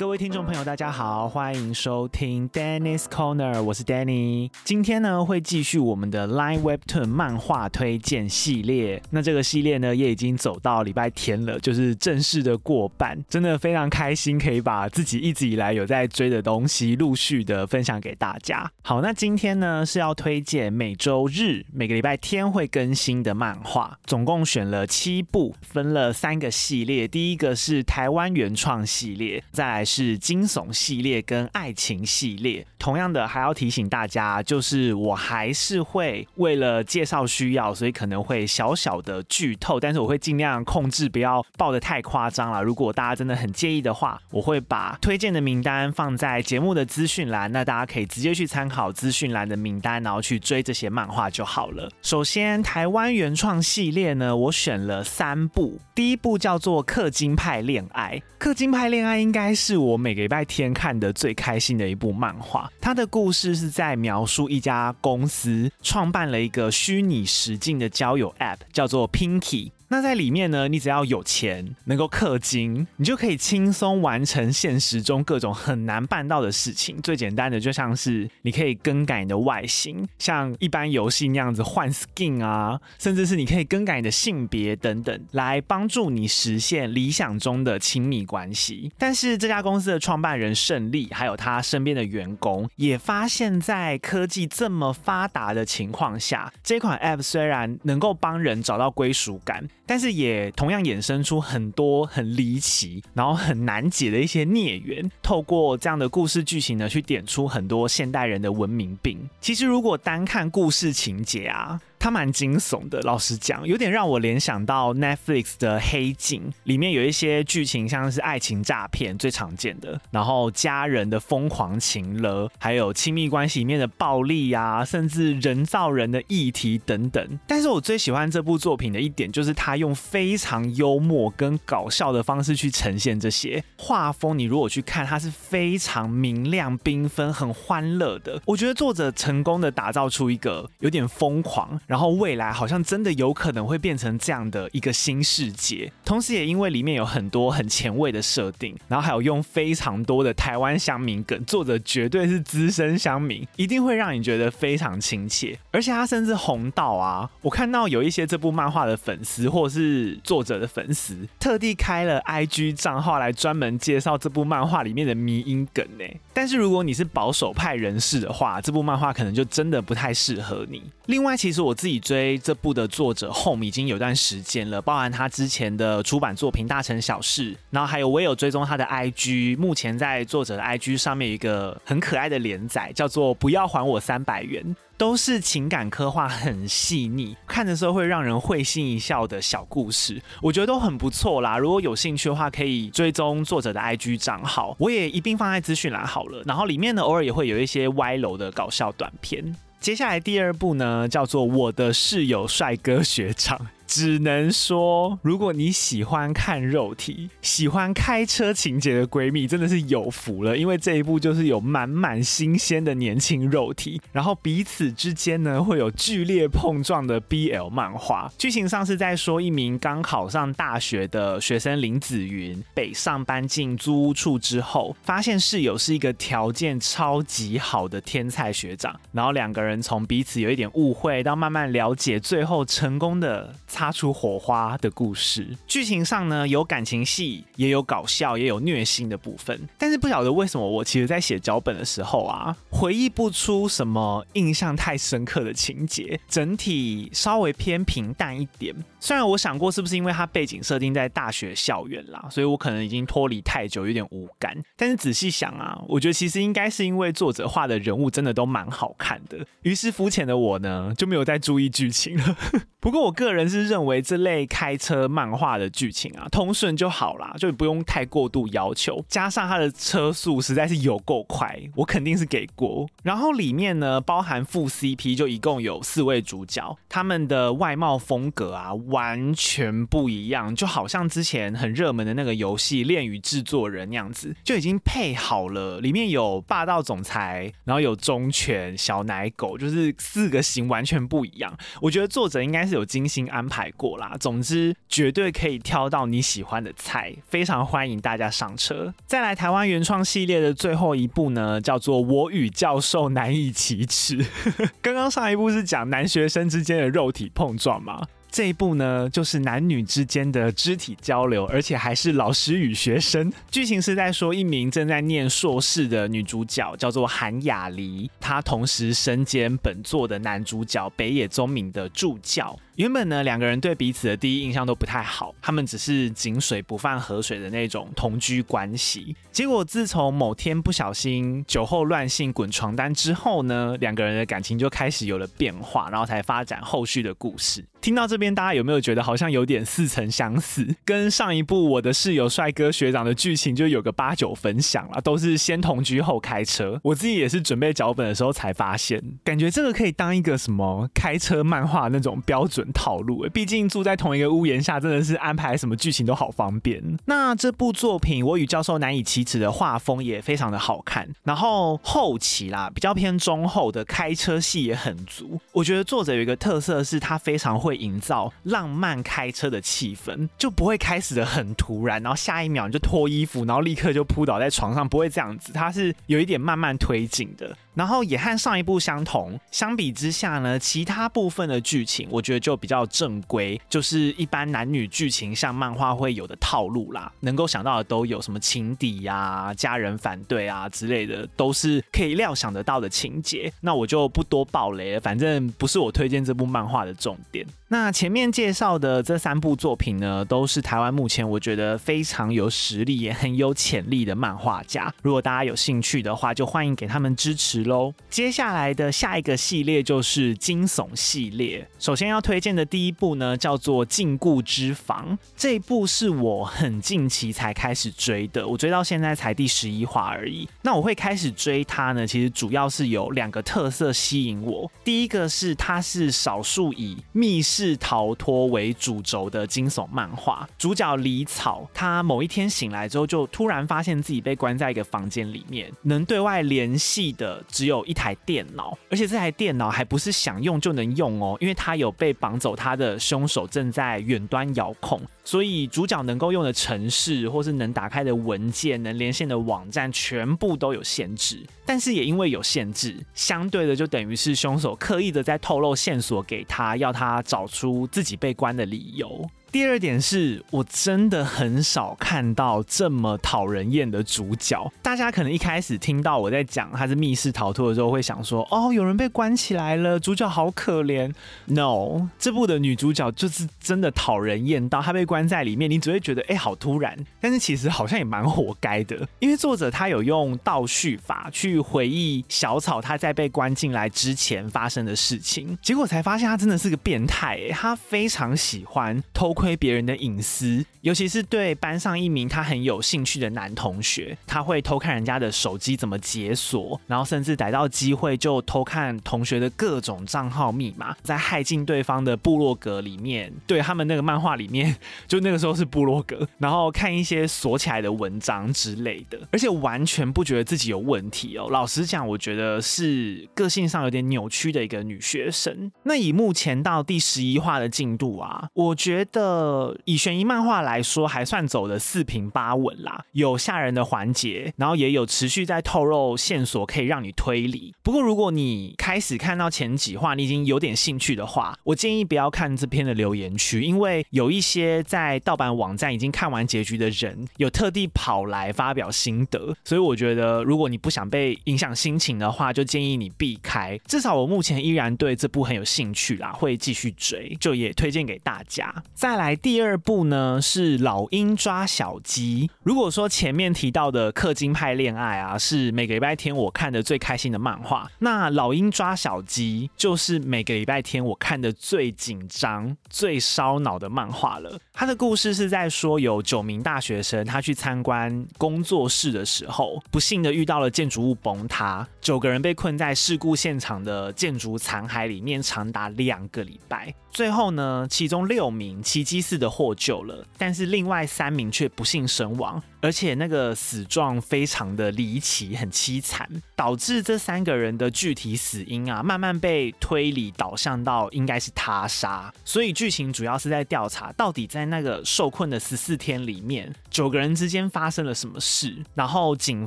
[0.00, 4.50] 各位听众朋友，大家好，欢迎收听 Dennis Corner，我是 Danny。
[4.64, 9.02] 今天呢，会继续我们的 Line Webtoon 漫画推荐系列。
[9.10, 18.72] 那这个系列呢，也已经走到礼拜天了，就是正式的过半，真的非常开心，可以把自己一直以来有在追的东西陆续的分享给大家。
[18.80, 27.06] 好，那今天呢是要推荐每周日每个礼拜天会更新的漫画，总共选了七部，分了三个系列。
[27.06, 32.64] 第一个是台湾原创系列，再来是惊悚系列跟爱情系列。
[32.78, 42.62] 同样的，还要提醒大家，就是我还是会为了介绍需要，所以可能会小小的剧透，但是我会尽量控制，不要爆得太夸张了。
[42.62, 51.90] 如果大家真的很介意的话，我会把推荐的名单放在节目的资讯栏，那大家可以直接去参考资讯栏的名单，然后去追这些漫画就好了。
[52.00, 62.70] 首先，台湾原创系列呢，我选了三部，第一部叫做《氪金派恋爱》，氪金派恋爱应该是我每个礼拜天看的最开心的一部漫画。
[62.80, 69.72] 它的故事是在描述一家公司创办了一个虚拟实境的交友 App，叫做 Pinky。
[69.92, 76.96] 那在里面呢，你只要有钱，能够氪金，你就可以轻松完成现实中各种很难办到的事情。
[77.02, 88.92] 最简单的，就像是你可以更改你的外形，像一般游戏那样子换 skin 啊，甚至是你可以更改你的性别等等，来帮助你实现理想中的亲密关系。
[88.96, 99.68] 但是这家公司的创办人胜利，还有他身边的员工，也发现，在科技这么发达的情况下，这款 App 虽然能够帮人找到归属感。
[99.90, 105.10] 但是也同样衍生出很多很离奇，然后很难解的一些孽缘。
[105.20, 109.18] 透过这样的故事剧情呢，去点出很多现代人的文明病。
[109.40, 111.80] 其实如果单看故事情节啊。
[112.00, 127.38] 它蛮惊悚的，老实讲，有点让我联想到 Netflix 的《黑镜》，里面有一些剧情像是爱情诈骗最常见的，然后家人的疯狂情勒，还有亲密关系里面的暴力啊，甚至人造人的议题等等。
[127.46, 134.38] 但是我最喜欢这部作品的一点，就是它用非常幽默跟搞笑的方式去呈现这些画风。
[134.38, 138.40] 你如果去看，它是非常明亮、缤纷、很欢乐的。
[138.46, 141.78] 我觉得作者成功的打造出一个有点疯狂。
[141.90, 155.58] 然后未来好像真的有可能会变成这样的一个新世界，同时也因为里面有很多很前卫的设定，然后还有用非常多的台湾乡民梗，作者绝对是资深乡民，一定会让你觉得非常亲切。
[155.72, 166.04] 而且他甚至红到啊，我看到有一些这部漫画的粉丝或是作者的粉丝，特地开了 IG 账号来专门介绍这部漫画里面的迷因梗呢。
[166.32, 170.80] 但是如果你是保守派人士的话，这部漫画可能就真的不太适合你。
[171.06, 184.62] 另外，其实我自己追这部的作者 Home 已经有段时间了，包含他之前的出版作品《大城小事》，然后还有我也有追踪他的 IG，目前在作者的 IG 上面有一个很可爱的连载，叫做《不要还我三百元》，
[184.98, 191.56] 都是情感刻画很细腻，看的时候会让人会心一笑的小故事，我觉得都很不错啦。
[191.56, 196.42] 如果有兴趣的话，可以追踪作者的 IG 账号，我也一并放在资讯栏好了。
[196.44, 199.56] 然后里面呢，偶尔也会有一些歪楼的搞笑短片。
[199.80, 203.58] 接下来第二部呢，叫做《我的室友帅哥学长》。
[203.90, 218.30] 只能说，如果你喜欢看肉体、喜欢开车情节的闺蜜，真的是有福了，因为这一部就是有满满新鲜的年轻肉体，然后彼此之间呢会有剧烈碰撞的 BL 漫画。
[218.38, 233.52] 剧情上是在说一名刚考上大学的学生林子云北上搬进租屋处之后，发现室友是一个条件超级好的天才学长，然后两个人从彼此有一点误会到慢慢了解，最后成功的。
[233.80, 239.58] 擦出火花的故事，剧情上呢有感情戏，也有搞笑，也有虐心的部分。
[239.78, 248.74] 但是不晓得为什么，我其实在写脚本的时候啊，回忆不出什么印象太深刻的情节，整体稍微偏平淡一点。
[249.02, 254.54] 虽然我想过是不是因为它背景设定在大学校园啦，所以我可能已经脱离太久，有点无感。
[254.76, 262.36] 但是仔细想啊，我觉得其实应该是因为作者画的人物真的都蛮好看的，于是肤浅的我呢就没有再注意剧情了。
[262.78, 263.69] 不过我个人是。
[263.70, 269.04] 认为这类开车漫画的剧情啊，通顺就好啦，就不用太过度要求。
[269.08, 272.88] 加上它的车速实在是有够快，我肯定是给过。
[273.04, 285.80] 然后里面呢，包含副 CP，就一共有四位主角，他们的外貌风格啊，完全不一样，就好像之前很热门的那个游戏《恋与制作人》那样子，就已经配好了。
[285.80, 291.56] 里面有霸道总裁，然后有忠犬、小奶狗，就是四个型完全不一样。
[291.80, 293.70] 我觉得作者应该是有精心安排。
[293.76, 294.16] 过啦。
[294.18, 298.92] 总之，绝对可以挑到你喜欢的菜，非常欢迎大家上车。
[299.06, 304.18] 再来，台湾原创系列的最后一部呢，叫做《我与教授难以启齿》。
[304.80, 308.06] 刚刚上一部是讲男学生之间的肉体碰撞嘛。
[308.32, 313.32] 这一部呢，就是男女之间的肢体交流，而且还是老师与学生。
[313.50, 322.56] 剧情是在说，一名正在念硕士的女主角叫做韩雅梨，她同时身兼本作的男主角北野宗明的助教。
[322.76, 329.14] 原本呢，两个人对彼此的第一印象都不太好，他们只是井水不犯河水的那种同居关系。
[329.30, 337.64] 结果自从某天不小心酒后乱性滚床单之后呢，两个人的感情就开始有了变化，然后才发展后续的故事。
[337.80, 340.76] 听到这边，大家有没有觉得好像有点似曾相似？
[340.84, 346.78] 跟上一部我的室友帅哥学长的剧情就有个八九分像了，都是先同居后开车。
[346.84, 356.82] 我自己也是准备脚本的时候才发现，感觉这个可以当一个什么开车漫画那种标准套路，毕竟住在同一个屋檐下，真的是安排什么剧情都好方便。
[357.06, 365.38] 那这部作品《我与教授难以启齿》的画风也非常的好看，然后后期啦比较偏中后的开车戏也很足。
[365.52, 377.56] 我觉得作者有一个特色是，他非常会营造浪漫开车的气氛，就不会开始的很突然，然后下一秒你就脱衣服，然后立刻就扑倒在床上，不会这样子，他是有一点慢慢推进的。
[377.80, 393.50] 然后也和上一部相同，相比之下呢，其他部分的剧情我觉得就比较正规，就是一般男女剧情像漫画会有的套路啦，能够想到的都有，什么情敌呀、家人反对啊之类的，都是可以料想得到的情节。
[393.62, 397.46] 那我就不多爆雷了，反正不是我推荐这部漫画的重点。
[397.72, 404.92] 那前面介绍的这三部作品呢，都是台湾目前我觉得非常有实力也很有潜力的漫画家。
[405.02, 407.94] 如果大家有兴趣的话，就欢迎给他们支持喽。
[408.08, 411.64] 接下来的下一个系列就是惊悚系列。
[411.78, 415.16] 首先要推荐的第一部呢，叫做《禁锢之房》。
[415.36, 420.48] 这一部是我很近期才开始追的，我追到现在才第十一话而已。
[420.62, 424.68] 那我会开始追它呢，其实主要是有两个特色吸引我。
[424.82, 444.98] 第一个是它是少数以密室是逃脱为主轴的惊悚漫画，主角李草，他某一天醒来之后，就突然发现自己被关在一个房间里面，能对外联系的只有一台电脑，而且这台电脑还不是想用就能用哦，因为他有被绑走他的凶手正在远端遥控。
[445.22, 451.46] 所以主角能够用的城市，或是能打开的文件、能连线的网站，全部都有限制。
[451.66, 459.28] 但是也因为有限制，相对的就等于是凶手刻意的在透露线索给他，要他找出自己被关的理由。
[459.52, 464.72] 第二点是我真的很少看到这么讨人厌的主角。
[464.80, 471.12] 大家可能一开始听到我在讲他是密室逃脱的时候，会想说：“哦，有人被关起来了，主角好可怜。”
[471.46, 476.96] No，这部的女主角就是真的讨人厌到她被关在里面，你只会觉得哎，好突然。
[477.20, 487.40] 但是其实好像也蛮活该的，因为作者他有用倒叙法去回忆小草他在被关进来之前发生的事情，结果才发现他真的是个变态。
[487.50, 489.34] 他非常喜欢偷。
[489.40, 504.76] 窥别人的隐私，尤其是对班上一名他很有兴趣的男同学，他会偷看人家的手机怎么解锁，然后甚至逮到机会就偷看同学的各种账号密码，在害进对方的部落格里面，对他们那个漫画里面，
[505.08, 511.48] 就那个时候是部落格，然后看一些锁起来的文章之类的，而且完全不觉得自己有问题哦。
[511.50, 515.72] 老实讲，我觉得是个性上有点扭曲的一个女学生。
[515.84, 519.29] 那以目前到第十一话的进度啊，我觉得。
[519.30, 527.72] 呃，以悬疑漫画来说，还算走得四平八稳啦，有吓人的环节，然后也有持续在透露线索，可以让你推理。
[527.84, 543.78] 不过，如果你开始看到前几话，你已经有点兴趣的话，我建议不要看这篇的留言区，因为有一些在盗版网站已经看完结局的人，有特地跑来发表心得，所以我觉得，如果你不想被影响心情的话，就建议你避开。
[543.86, 548.74] 至少我目前依然对这部很有兴趣啦，会继续追，就也推荐给大家。
[548.94, 552.50] 再来第二部呢，是老鹰抓小鸡。
[552.62, 564.58] 如果说前面提到的氪金派恋爱啊，是每个礼拜天我看的最开心的漫画，那老鹰抓小鸡就是每个礼拜天我看的最紧张、最烧脑的漫画了。
[564.80, 576.94] 他的故事是在说，有九名大学生，他去参观工作室的时候，不幸的遇到了建筑物崩塌，九个人被困在事故现场的建筑残骸里面长达两个礼拜。
[577.10, 582.62] 最后呢，其中六名奇迹似的获救了，但是另外三名却不幸身亡。
[582.82, 592.32] 而且那个死状非常的离奇，很凄惨，导致这三个人的具体死因啊，慢慢被推理导向到应该是他杀。
[592.42, 598.76] 所以剧情主要是在调查到底在那个受困的十四天里面，九个人之间发生了什么事。
[598.94, 599.66] 然后警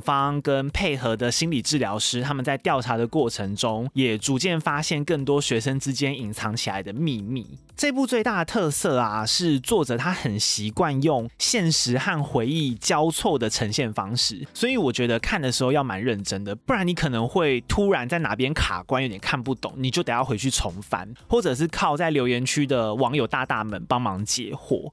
[0.00, 7.46] 方跟配合的心理治疗师，他们在调查的过程中，也逐渐发现更多学生之间隐藏起来的秘密。
[7.76, 24.92] 这部最大的特色啊，是作者他很习惯用现实和回忆交错的呈现方式，所以我觉得看的时候要蛮认真的，不然你可能会突然在哪边卡关，有点看不懂，你就得要回去重翻，或者是靠在留言区的网友大大们帮忙解惑。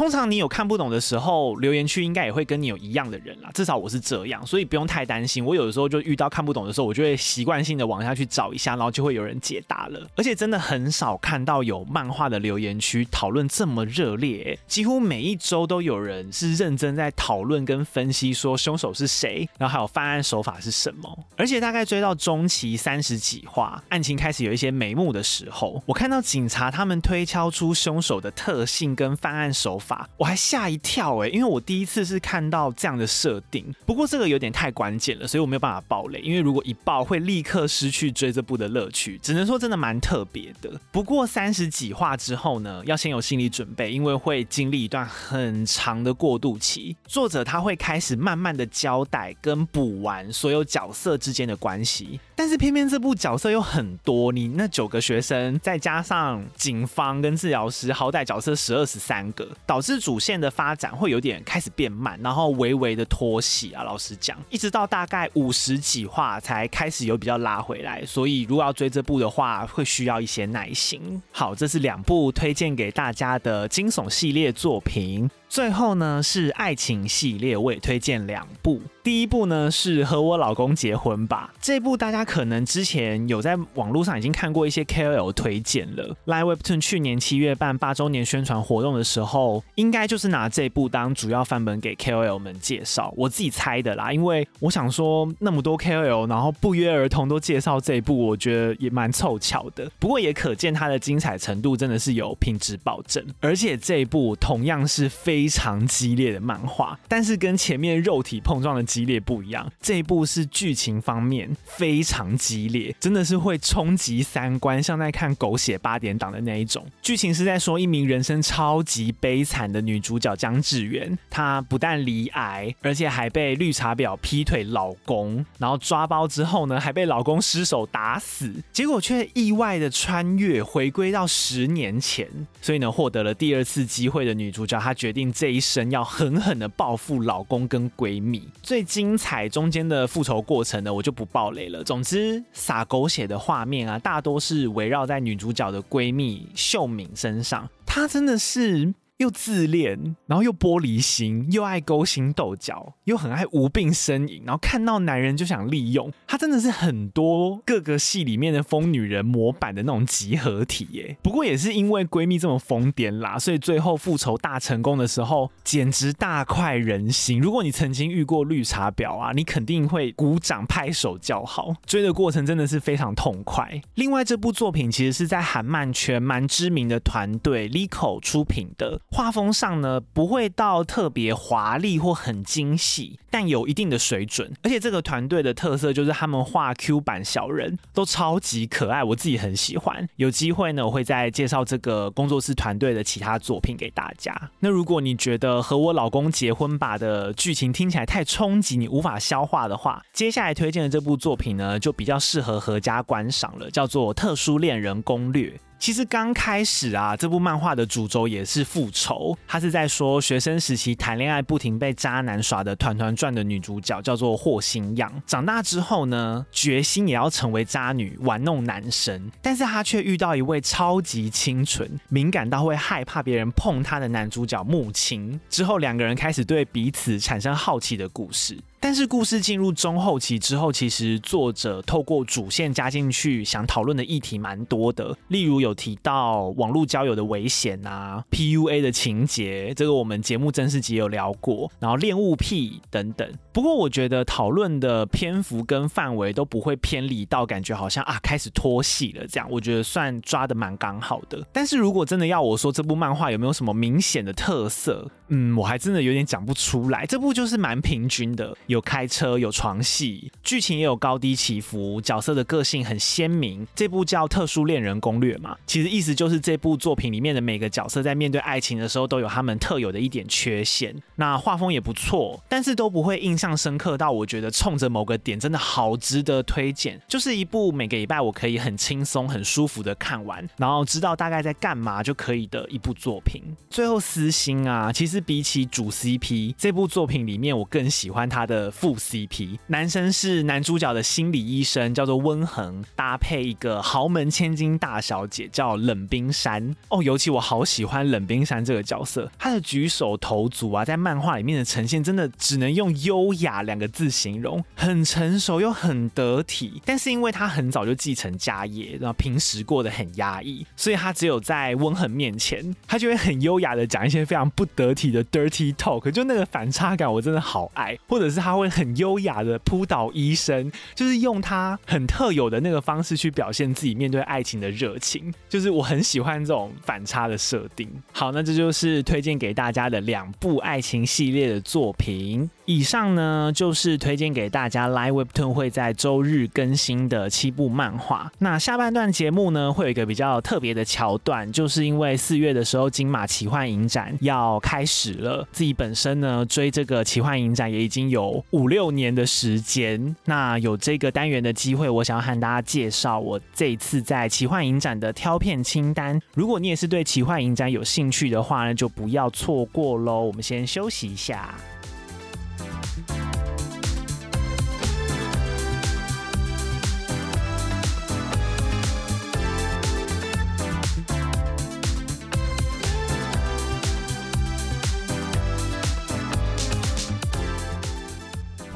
[0.00, 5.44] 通常你有看不懂的时候，留言区应该也会跟你有一样的人啦，至少我是这样，所以不用太担心。
[5.44, 10.00] 我有的时候就遇到看不懂的时候，我就会习惯性的往下去找一下，然后就会有人解答了。
[10.16, 21.18] 而且真的很少看到有漫画的留言区讨论这么热烈，几乎每一周都有人是认真在讨论跟分析，说凶手是谁，然后还有犯案手法是什么。
[21.36, 29.89] 而且大概追到中期三十几话，案情开始有一些眉目的时候，我看到警察他们推敲出凶手的特性跟犯案手法。
[30.16, 40.70] 我还吓一跳哎，因为我第一次是看到这样的设定，不过这个有点太关键了，所以我没有办法爆雷，因为如果一爆会立刻失去追这部的乐趣，只能说真的蛮特别的。
[40.92, 46.96] 不过三十几话之后呢，要先有心理准备，因为会经历一段很长的过渡期。
[47.06, 59.48] 作者他会开始慢慢的交代跟补完所有角色之间的关系，但是偏偏这部角色有很多，你那九个学生再加上警方跟治疗师，好歹角色十二十三个，
[59.80, 63.82] 导致主线的发展会有点开始变慢，然后微微的拖戏啊。
[63.82, 68.04] 老实讲，一直到大概五十几话才开始有比较拉回来。
[68.04, 71.22] 所以如果要追这部的话，会需要一些耐心。
[71.32, 75.30] 好，这是两部推荐给大家的惊悚系列作品。
[75.50, 78.80] 最后呢，是爱情系列，我也推荐两部。
[79.02, 86.14] 第一部呢是和我老公结婚吧，这部大家可能之前有在网络上已经看过一些 KOL 推荐了。
[86.26, 93.12] Live WEBTOON 去年七月办八周年宣传活动的时候，应该就是拿这部当主要范本给 KOL 们介绍。
[93.16, 99.90] 我自己猜的啦，因为我想说那么多 KOL，然后不约而同都介绍这部，我觉得也蛮凑巧的。
[99.98, 105.39] 不过也可见它的精彩程度真的是有品质保证，而且这一部同样是非。
[105.40, 109.66] 非常激烈的漫画，但是跟前面肉体碰撞的激烈不一样。
[109.80, 116.86] 这一部是剧情方面非常激烈，真的是会冲击三观，像在看狗血八点档的那一种。
[117.00, 132.28] 剧情是在说一名人生超级悲惨的女主角江志媛，她不但罹癌，而且还被绿茶婊劈腿老公，然后抓包之后呢，还被老公失手打死，结果却意外的穿越回归到十年前，
[132.60, 135.29] 所以呢，获得了第二次机会的女主角，她决定。
[135.32, 141.82] 这一生要狠狠的报复老公跟闺蜜，最精彩中间的复仇过程呢，我就不爆雷了。
[141.84, 148.94] 总之，撒狗血的画面啊，大多是围绕在女主角的闺蜜秀敏身上，她真的是。
[149.20, 156.10] 又自恋，然后又玻璃心，又爱勾心斗角，又很爱无病呻吟，然后看到男人就想利用。
[156.26, 161.18] 她真的是很多各个戏里面的疯女人模板的那种集合体耶。
[161.22, 167.38] 不过也是因为闺蜜这么疯癫啦，所以最后复仇大成功的时候，简直大快人心。
[167.38, 171.74] 如果你曾经遇过绿茶婊啊，你肯定会鼓掌拍手叫好。
[171.84, 173.82] 追的过程真的是非常痛快。
[173.96, 178.98] 另外，这部作品其实是在韩漫圈蛮知名的团队 Lico 出品的。
[179.10, 184.52] 画风上呢，不会到特别华丽或很精细，但有一定的水准。
[184.62, 190.08] 而且这个团队的特色就是他们画 Q 版小人都超级可爱，我自己很喜欢。
[190.16, 194.34] 有机会呢，我会再介绍这个工作室团队的其他作品给大家。
[194.58, 205.50] 那如果你觉得和我老公结婚吧的剧情听起来太冲击，你无法消化的话，接下来推荐的这部作品呢，就比较适合合家观赏了，叫做《特殊恋人攻略》。
[205.78, 209.34] 其实刚开始啊，这部漫画的主轴也是复仇。
[209.48, 215.12] 他是在说学生时期谈恋爱不停被渣男耍得团团传的女主角叫做霍心样。
[215.26, 219.30] 长大之后呢，决心也要成为渣女，玩弄男神。
[219.42, 225.38] 但是她却遇到一位超级清纯、敏感到会害怕别人碰她的男主角木青。
[225.48, 228.58] 之后两个人开始对彼此产生好奇的故事。
[228.82, 243.30] 但是故事进入中后期之后，其实作者透过主线加进去想讨论的议题蛮多的，例如有提到网络交友的危险啊，PUA 的情节，这个我们节目正式集有聊过，然后恋物癖等等。
[243.52, 251.44] 不过我觉得讨论的篇幅跟范围都不会偏离到感觉好像啊开始拖戏了这样，我觉得算抓得蛮刚好的。
[251.52, 257.04] 但是如果真的要我说这部漫画有没有什么明显的特色，嗯，我还真的有点讲不出来。
[257.06, 263.66] 这部就是蛮平均的，有开车，有床戏，剧情也有高低起伏，角色的个性很鲜明。
[263.74, 270.94] 这部叫《特殊恋人攻略》嘛，其实意思就是这部作品里面的每个角色在面对爱情的时候都有他们特有的一点缺陷。
[271.16, 277.00] 那画风也不错，但是都不会硬象深刻到我觉得冲着某个点真的好值得推荐。
[277.08, 283.42] 就是一部每个礼拜我可以很轻松、很舒服的看完，然后知道大概在干嘛就可以的一部作品。
[283.70, 289.58] 最后私心啊，其实比起主 CP，这部作品里面我更喜欢他的副 CP。
[289.68, 296.74] 男生是男主角的心理医生，叫做温恒，搭配一个豪门千金大小姐叫冷冰山。
[296.88, 306.80] 哦，尤其我好喜欢冷冰山这个角色，他的举手投足啊，在漫画里面的呈现真的只能用优雅两个字形容，很成熟又很得体。
[306.84, 317.96] 但是因为他很早就继承家业，然后平时过得很压抑，所以他只有在温恒面前，他就会很优雅的讲一些非常不得体的 dirty talk，就那个反差感我真的好爱。
[318.08, 327.88] 或者是他会很优雅的扑倒医生，就是用他很特有的那个方式去表现自己面对爱情的热情，就是我很喜欢这种反差的设定。
[328.12, 332.48] 好，那这就是推荐给大家的两部爱情系列的作品。
[332.70, 338.30] 以上呢，就是推荐给大家，Live WEBTOON 会在周日更新的七部漫画。
[338.38, 350.14] 那下半段节目呢，会有一个比较特别的桥段，就是因为四月的时候金马奇幻影展要开始了，自己本身呢追这个奇幻影展也已经有五六年的时间。
[350.26, 356.20] 那有这个单元的机会，我想要和大家介绍我这一次在奇幻影展的挑片清单。
[356.34, 360.20] 如果你也是对奇幻影展有兴趣的话呢，就不要错过喽。
[360.20, 361.52] 我们先休息一下。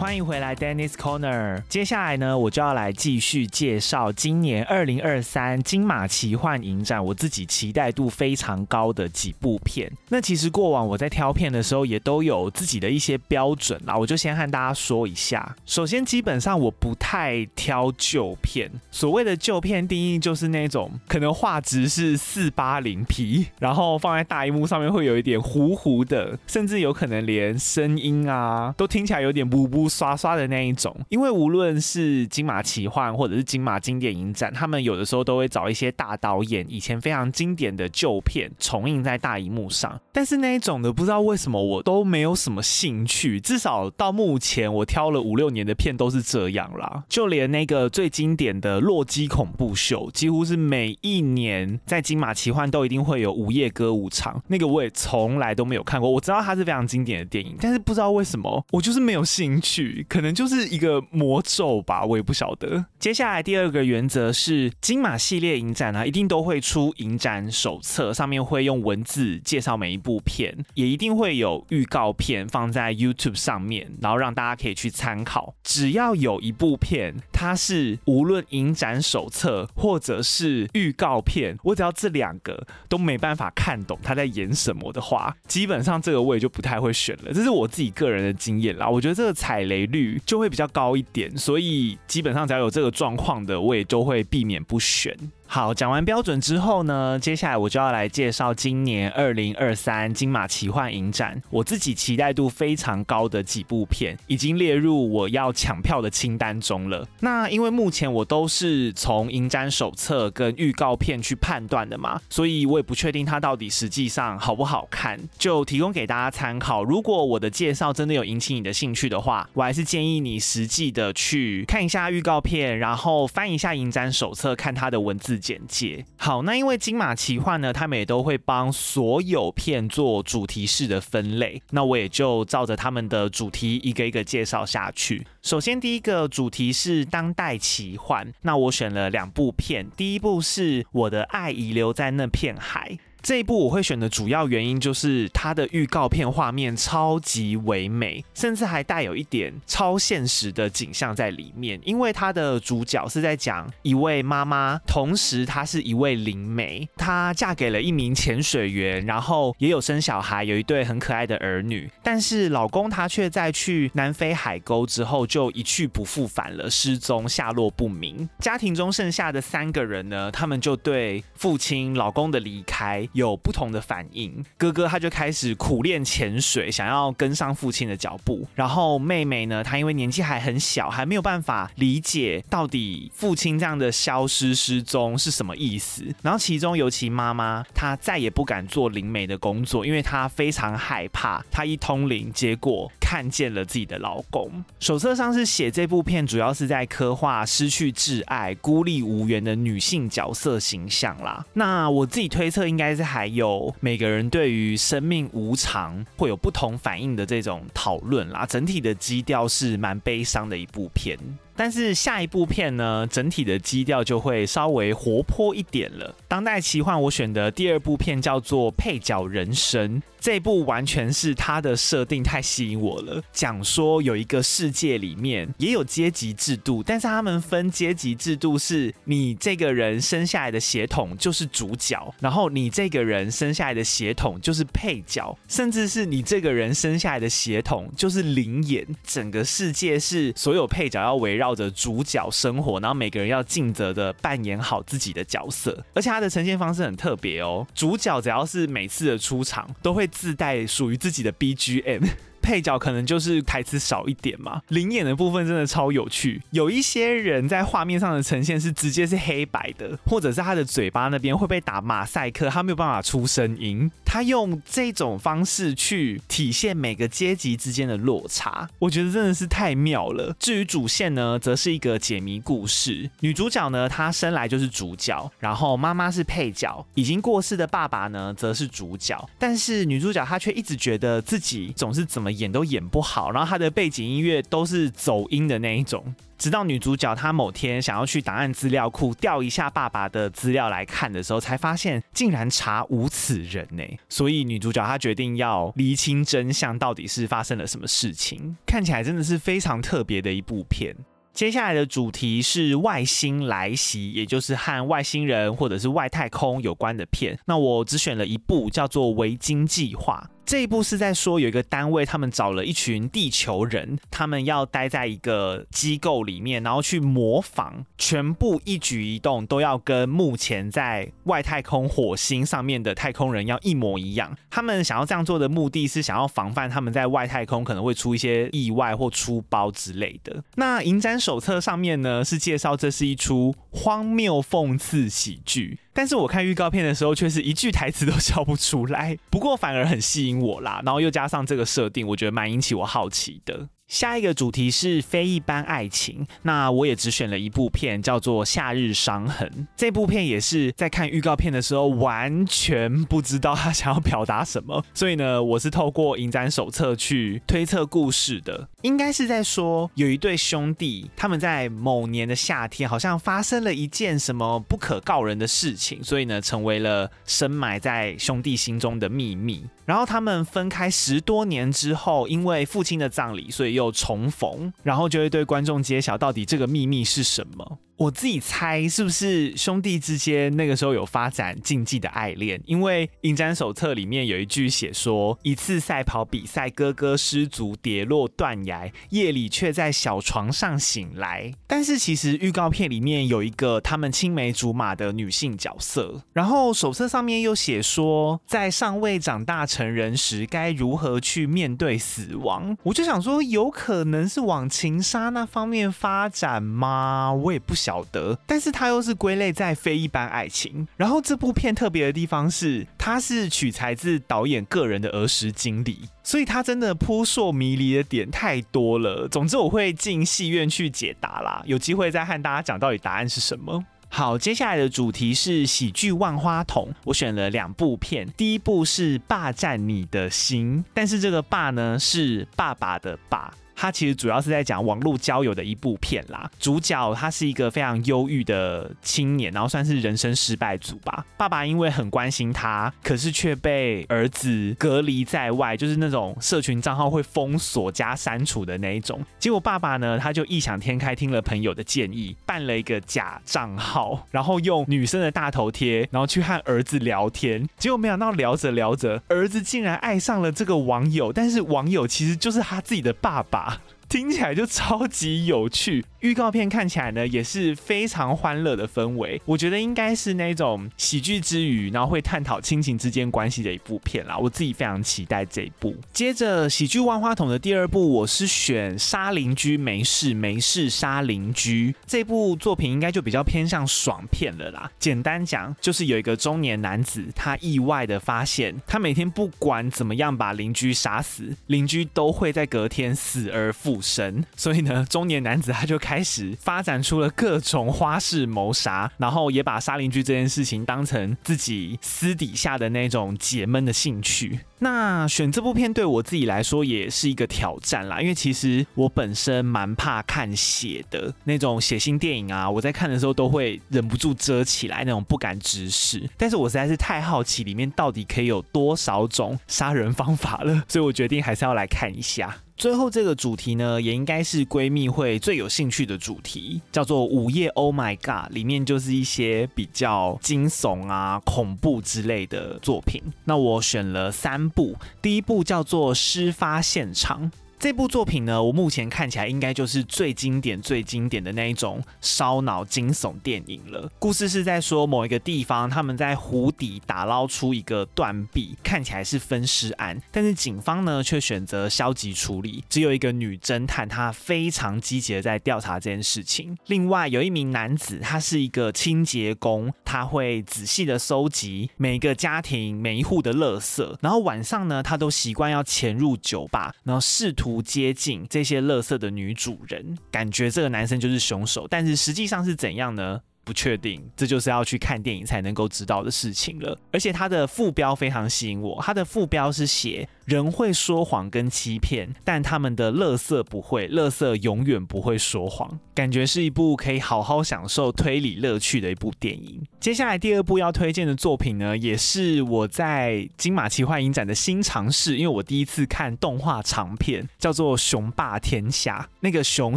[0.04, 1.62] 欢迎回来，Dennis Corner。
[1.66, 9.90] 接下来呢，我就要来继续介绍今年二零二三金马奇幻影展我自己期待度非常高的几部片。
[10.10, 13.96] 那其实过往我在挑片的时候，也都有自己的一些标准啦。
[13.96, 15.56] 我就先和大家说一下。
[15.64, 18.70] 首先，基本上我不太挑旧片。
[18.90, 29.88] 所谓的旧片定义，就是那种可能画质是四八零 P，然后放在大荧幕上面会有一点糊糊的，甚至有可能连声音啊都听起来有点呜呜。
[29.94, 40.00] 刷刷的那一种，因为无论是金马奇幻或者是金马经典影展，他们有的时候都会找一些大导演以前非常经典的旧片重映在大荧幕上。
[40.12, 43.38] 但是那一种的，不知道为什么我都没有什么兴趣。
[43.38, 47.04] 至少到目前，我挑了五六年的片都是这样啦。
[47.08, 56.10] 就连那个最经典的《洛基恐怖秀》，几乎是每一年在金马奇幻都一定会有午夜歌舞场，那个我也从来都没有看过。
[56.10, 59.83] 我知道它是非常经典的电影，但是不知道为什么我就是没有兴趣。
[60.08, 62.84] 可能就是一个魔咒吧，我也不晓得。
[62.98, 75.54] 接下来第二个原则是，金马系列影展啊，一定都会出影展手册，上面会用文字介绍每一部片，也一定会有预告片放在 YouTube 上面，然后让大家可以去参考。
[75.62, 87.32] 只要有一部片，它是无论影展手册或者是预告片，我只要这两个都没办法看懂他在演什么的话，基本上这个我也就不太会选了。
[87.34, 89.73] 这是我自己个人的经验啦，我觉得这个踩雷。
[89.74, 95.12] 赔率就会比较高一点，所以基本上只要有这个状况的，我也就会避免不选。
[95.46, 107.06] 好，讲完标准之后呢，接下来我就要来介绍今年二零二三金马奇幻影展我自己期待度非常高的几部片，已经列入我要抢票的清单中了。
[107.20, 116.82] 那因为目前我都是从影展手册跟预告片去判断的嘛，所以我也不确定它到底实际上好不好看，就提供给大家参考。
[116.82, 126.04] 如果我的介绍真的有引起你的兴趣的话，我还是建议你实际的去看一下预告片，然后翻一下影展手册，看它的文字简介。
[126.16, 135.26] 好，那因为金马奇幻呢，他们也都会帮所有片做主题式的分类，那我也就照着他们的主题一个一个介绍下去。
[135.42, 142.98] 首先，第一个主题是当代奇幻，那我选了两部片，第一部是我的爱遗留在那片海。
[143.24, 151.80] 这一部我会选的主要原因就是它的预告片画面超级唯美，甚至还带有一点超现实的景象在里面。
[151.84, 161.90] 因为它的主角是在讲一位妈妈，同时她是一位灵媒，她嫁给了一名潜水员，然后也有生小孩，有一对很可爱的儿女。
[162.02, 168.28] 但是老公他却在去南非海沟之后就一去不复返了，失踪，下落不明。
[168.40, 173.08] 家庭中剩下的三个人呢，他们就对父亲、老公的离开。
[173.14, 178.44] 有不同的反应，哥哥他就开始苦练潜水，想要跟上父亲的脚步。
[178.56, 186.04] 然后妹妹呢，她因为年纪还很小，还没有办法理解到底父亲这样的消失失踪是什么意思。
[186.22, 194.50] 然后其中尤其妈妈，她再也不敢做灵媒的工作，因为她非常害怕，她一通灵，结果看见了自己的老公。
[194.80, 201.46] 手册上是写这部片主要是在刻画失去挚爱、孤立无援的女性角色形象啦。
[201.52, 203.03] 那我自己推测应该是。
[203.04, 211.18] 还有每个人对于生命无常会有不同反应的这种讨论啦，整体的基调是蛮悲伤的一部片。
[211.56, 216.12] 但是下一部片呢，整体的基调就会稍微活泼一点了。
[216.26, 223.22] 当代奇幻，我选的第二部片叫做《配角人生》，这部完全是它的设定太吸引我了。
[223.30, 238.86] 讲说有一个世界里面也有阶级制度，但是他们分阶级制度是，你这个人生下来的血统就是主角，然后你这个人生下来的血统就是配角，甚至是你这个人生下来的血统就是灵眼。
[239.04, 241.54] 整个世界是所有配角要围绕。
[241.54, 247.66] 着主角生活，然后每个人要尽责的扮演好自己的角色，而且它的呈现方式很特别哦。
[247.74, 252.08] 主角只要是每次的出场，都会自带属于自己的 BGM。
[252.44, 256.42] 配角可能就是台词少一点嘛，灵眼的部分真的超有趣。
[256.50, 263.90] 有一些人在画面上的呈现是直接是黑白的，或者是他的嘴巴那边会被打马赛克，他没有办法出声音。
[264.04, 270.36] 他用这种方式去体现每个阶级之间的落差，我觉得真的是太妙了。
[270.38, 273.10] 至于主线呢，则是一个解谜故事。
[273.20, 279.28] 女主角呢，她生来就是主角，然后妈妈是配角，已经过世的爸爸呢，则是主角。
[279.38, 286.14] 但是女主角她却一直觉得自己总是怎么演都演不好，然后他的背景音乐都是走音的那一种。
[286.36, 293.82] 直到女主角她某天想要去档案资料库调一下爸爸的资料来看的时候，才发现竟然查无此人呢。
[294.08, 298.56] 所以女主角她决定要厘清真相，到底是发生了什么事情。
[298.66, 300.94] 看起来真的是非常特别的一部片。
[301.32, 307.36] 接下来的主题是外星来袭，也就是和外星人或者是外太空有关的片。
[307.46, 310.24] 那我只选了一部，叫做《维京计划》。
[310.46, 324.36] 这一部是在说有一个单位，他们找了一群地球人，他们要待在一个机构里面，然后去模仿，全部一举一动都要跟目前在外太空火星上面的太空人要一模一样。
[324.50, 330.42] 他们想要这样做的目的是想要防范他们在外太空可能会出一些意外或出包之类的。
[330.56, 335.78] 那影展手册上面呢，是介绍这是一出荒谬讽刺喜剧。
[335.94, 339.16] 但是我看预告片的时候，却是一句台词都笑不出来。
[339.30, 343.68] 不过反而很吸引我啦，然后又加上这个设定，我觉得蛮引起我好奇的。
[343.94, 349.48] 下一个主题是非一般爱情，那我也只选了一部片，叫做《夏日伤痕》。
[349.76, 358.68] 这部片也是在看预告片的时候，完全不知道他想要表达什么， 所以呢，我是透过影展手册去推测故事的。
[358.82, 369.64] 应该是在说有一对兄弟，他们在某年的夏天，好像发生了一件什么不可告人的事情，所以呢，成为了深埋在兄弟心中的秘密。
[369.86, 377.78] 然后他们分开十多年之后，因为父亲的葬礼，所以又重逢，然后就会对观众揭晓到底这个秘密是什么。
[377.96, 382.60] 我自己猜是不是兄弟之间那个时候有发展禁忌的爱恋？
[382.66, 391.52] 因为影展手册里面有一句写说：一次赛跑比赛，哥哥失足跌落断崖，夜里却在小床上醒来。
[391.66, 402.76] 但是其实预告片里面有一个他们青梅竹马的女性角色，然后手册上面又写说，在尚未长大成人时该如何去面对死亡。
[402.82, 407.32] 我就想说，有可能是往情杀那方面发展吗？
[407.32, 410.88] 我也不晓得，但是它又是归类在非一般爱情。
[410.96, 419.28] 然后这部片特别的地方是，它是取材自导演个人的儿时经历，所以它真的扑朔迷离的点太多了。
[419.28, 423.84] 总之，我会进戏院去解答啦，有机会再和大家讲到底答案是什么。
[424.08, 433.52] 好，接下来的主题是喜剧万花筒，我选了两部片，第一部是《霸占你的心》，但是这个“霸”呢是爸爸的“爸”。
[433.74, 436.50] 它其实主要是在讲网络交友的一部片啦。
[436.58, 441.24] 主角他是一个非常忧郁的青年，然后算是人生失败组吧。
[441.36, 449.20] 爸爸因为很关心他，可是却被儿子隔离在外，就是那种社群账号会封锁加删除的那一种。
[449.38, 457.68] 结果爸爸呢，他就异想天开，听了朋友的建议，办了一个假账号，然后用女生的大头贴，然后去和儿子聊天。
[457.76, 463.73] 结果没想到聊着聊着，儿子竟然爱上了这个网友，但是网友其实就是他自己的爸爸。
[464.14, 475.96] 听起来就超级有趣，预告片看起来呢也是非常欢乐的氛围，我觉得应该是那种喜剧之余，然后会探讨亲情之间关系的一部片啦，我自己非常期待这一部。
[476.12, 484.88] 接着喜剧万花筒的第二部，我是选杀邻居没事没事杀邻居这部作品，应该就比较偏向爽片了啦。
[485.00, 504.60] 简单讲，就是有一个中年男子，他意外的发现，他每天不管怎么样把邻居杀死，邻居都会在隔天死而复神， 所以呢，中年男子他就开始发展出了各种花式谋杀，然后也把杀邻居这件事情当成自己私底下的那种解闷的兴趣。
[504.80, 516.28] 那选这部片对我自己来说也是一个挑战啦，因为其实我本身蛮怕看血的那种血腥电影啊，我在看的时候都会忍不住遮起来，那种不敢直视。
[516.36, 522.54] 但是我实在是太好奇里面到底可以有多少种杀人方法了，所以我决定还是要来看一下。
[522.76, 533.22] 最后这个主题呢，也应该是闺蜜会最有兴趣的主题，叫做《午夜 Oh My God》，里面就是一些比较惊悚啊、恐怖之类的作品。
[533.44, 537.50] 那我选了三部，第一部叫做《事发现场》。
[537.84, 544.10] 这部作品呢，我目前看起来应该就是最经典、最经典的那一种烧脑惊悚电影了。
[544.18, 556.74] 故事是在说某一个地方，他们在湖底打捞出一个断臂，看起来是分尸案，但是警方呢却选择消极处理，只有一个女侦探，她非常积极的在调查这件事情。
[556.86, 567.73] 另外有一名男子，他是一个清洁工，他会仔细的收集每一个家庭每一户的垃圾，然后晚上呢，他都习惯要潜入酒吧，然后试图。
[567.74, 573.40] 不接近这些乐色的女主人，感觉这个男生就是凶手，但是实际上是怎样呢？
[573.64, 576.96] 不确定，这就是要去看电影才能够知道的事情了。
[577.10, 580.28] 而且它的副标非常吸引我，它的副标是写。
[580.44, 585.98] 人会说谎跟欺骗，但他们的乐色不会，乐色永远不会说谎。
[586.14, 589.82] 感觉是一部可以好好享受推理乐趣的一部电影。
[589.98, 599.28] 接下来第二部要推荐的作品呢，也是我在金马奇幻影展的新尝试，因为我第一次看动画长片，叫做《熊霸天下》。
[599.40, 599.96] 那个熊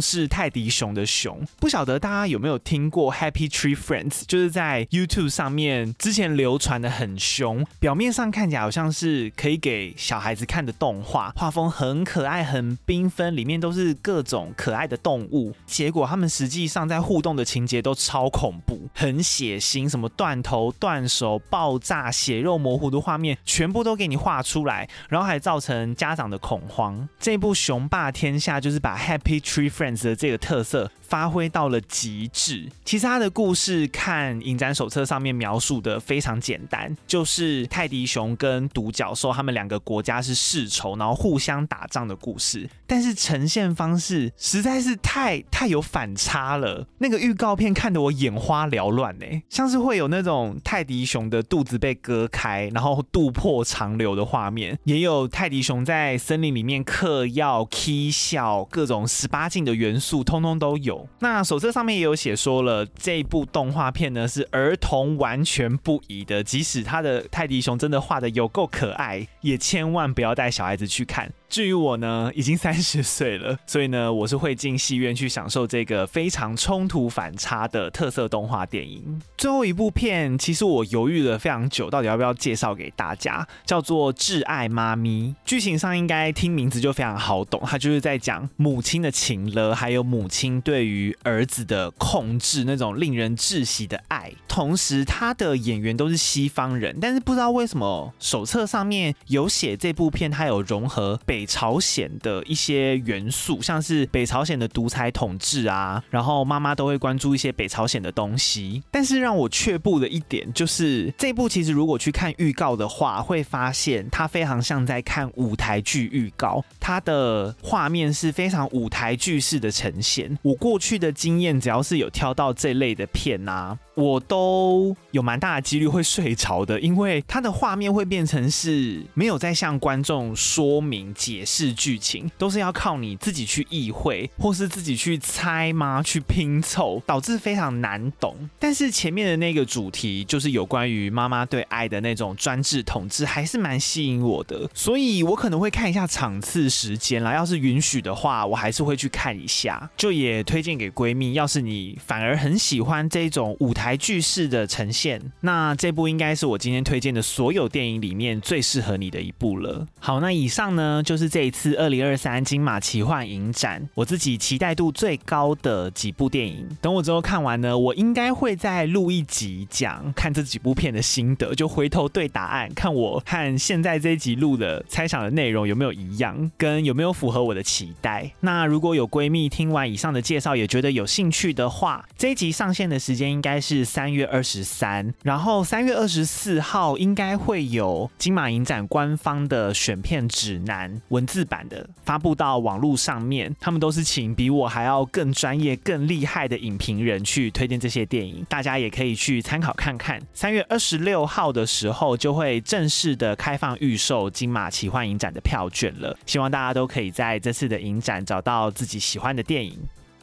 [0.00, 15.52] 是泰迪熊的熊，不晓得大家有没有听过 Happy Tree Friends，就是在 YouTube 上面之前流传的很凶，表面上看起来好像是可以给小孩子看的动画，画风很可爱，很缤纷，里面都是各种可爱的动物。
[15.66, 27.08] 结果他们实际上在互动的情节都超恐怖，很血腥，什么断头断手、爆炸、血肉模糊的画面，全部都给你画出来，然后还造成家长的恐慌。
[27.18, 30.90] 这部《雄霸天下》就是把 Happy Tree Friends 的这个特色。
[31.08, 32.68] 发挥到了极致。
[32.84, 42.68] 其实他的故事看影展手册上面描述的非常简单，就是泰迪熊跟独角兽他们两个国家是世仇，然后互相打仗的故事。
[42.86, 46.86] 但是呈现方式实在是太太有反差了。
[46.98, 60.97] 那个预告片看得我眼花缭乱呢，像是会有那种泰迪熊的肚子被割开，然后肚破长流的画面，也有泰迪熊在森林里面嗑药、起笑，各种十八禁的元素通通都有。
[61.20, 71.32] 那手册上面也有写说了，这部动画片呢是儿童完全不宜的，即使他的泰迪熊真的画得有够可爱，也千万不要带小孩子去看。
[71.48, 79.20] 至于我呢， 已经三十岁了，所以呢，我是会进戏院去享受这个非常冲突反差的特色动画电影。
[79.38, 85.30] 最后一部片，其实我犹豫了非常久，到底要不要介绍给大家，叫做《挚爱妈咪》。
[85.46, 94.32] 剧情上应该听名字就非常好懂，它就是在讲母亲的情了，还有母亲对于儿子的控制，那种令人窒息的爱。
[94.46, 101.48] 同时，他的演员都是西方人，但是不知道为什么手册上面有写这部片，它有融合北。
[101.48, 108.82] 朝鲜的一些元素，像是北朝鲜的独裁统治啊，然后妈妈都会关注一些北朝鲜的东西。
[108.90, 120.38] 但是让我却步的一点就是，这部其实如果去看预告的话，会发现它非常像在看舞台剧预告，它的画面是非常舞台剧式的呈现。
[120.42, 123.76] 我过去的经验，只要是有挑到这类的片啊。
[123.98, 136.00] 我都有蛮大的几率会睡着的，因为它的画面会变成是没有在向观众说明解释剧情，都是要靠你自己去意会，或是自己去猜吗？
[136.00, 138.36] 去拼凑，导致非常难懂。
[138.60, 149.90] 但是前面的那个主题就是有关于妈妈对爱的那种专制统治，还是蛮吸引我的，所以我可能会看一下场次时间啦，要是允许的话，我还是会去看一下。
[149.96, 159.86] 就也推荐给闺蜜，要是你反而很喜欢这种舞台台剧式的呈现，那这部应该是我今天推荐的所有电影里面最适合你的一部了。
[159.98, 166.68] 好，那以上呢就是这一次二零二三金马奇幻影展我自己期待度最高的几部电影。
[166.82, 178.30] 等我之后看完呢，我应该会再录一集讲看这几部片的心得，就回头对答案，看我和现在这一集录的猜想的内容有没有一样，跟有没有符合我的期待。
[178.40, 200.20] 那如果有闺蜜听完以上的介绍也觉得有兴趣的话，这一集上线的时间应该是是三月二十三，然后三月二十四号应该会有金马影展官方的选片指南文字版的发布到网络上面，他们都是请比我还要更专业、更厉害的影评人去推荐这些电影，大家也可以去参考看看。
[200.34, 209.78] 三月二十六号的时候就会正式的开放预售金马奇幻影展的票券了，希望大家都可以在这次的影展找到自己喜欢的电影。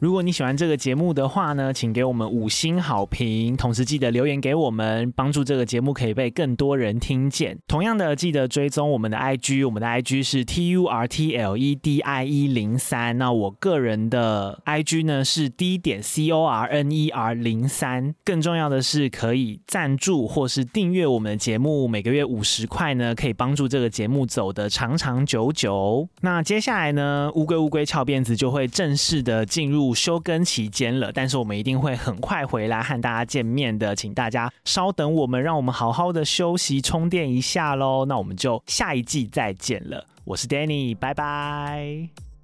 [0.06, 7.58] 如果你喜欢这个节目的话呢，请给我们五星好评，同时记得留言给我们，帮助这个节目可以被更多人听见。
[7.68, 13.18] 同样的，记得追踪我们的 IG，我们的 IG 是 T U R T L E D I E 零三。
[13.18, 18.14] 那我个人的 IG 呢是 D 点 C O R N E R 零三。
[18.24, 26.08] 更重要的是，可以赞助或是订阅我们的节目，每个月五十块呢，可以帮助这个节目走得长长久久。
[26.22, 29.95] 那接下来呢，乌龟乌龟翘辫子就会正式的进入。
[29.96, 38.06] 休更期间了，但是我们一定会很快回来和大家见面的，请大家稍等我们，让我们好好的休息充电一下喽。
[38.06, 42.35] 那我们就下一季再见了，我是 Danny，拜拜。